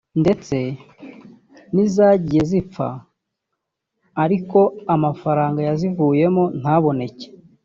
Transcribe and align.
ndetse 0.21 0.57
n’izagiye 1.73 2.41
zipfa 2.49 2.89
ariko 4.23 4.59
amafaranga 4.93 5.59
yazivuyemo 5.67 6.43
ntaboneke 6.59 7.27